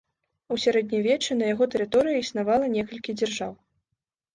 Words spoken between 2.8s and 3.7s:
некалькі дзяржаў.